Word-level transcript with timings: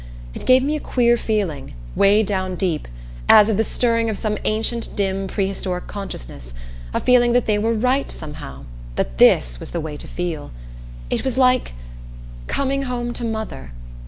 It 0.33 0.47
gave 0.47 0.63
me 0.63 0.75
a 0.75 0.79
queer 0.79 1.15
feeling, 1.15 1.75
way 1.95 2.23
down 2.23 2.55
deep, 2.55 2.87
as 3.29 3.49
of 3.49 3.57
the 3.57 3.63
stirring 3.63 4.09
of 4.09 4.17
some 4.17 4.35
ancient 4.45 4.95
dim 4.95 5.27
prehistoric 5.27 5.85
consciousness, 5.85 6.55
a 6.91 6.99
feeling 6.99 7.33
that 7.33 7.45
they 7.45 7.59
were 7.59 7.75
right 7.75 8.11
somehow 8.11 8.63
that 8.95 9.19
this 9.19 9.59
was 9.59 9.69
the 9.69 9.79
way 9.79 9.97
to 9.97 10.07
feel. 10.07 10.49
It 11.11 11.23
was 11.23 11.37
like 11.37 11.73
coming 12.47 12.81
home 12.89 13.13
to 13.13 13.23
mother. 13.23 13.73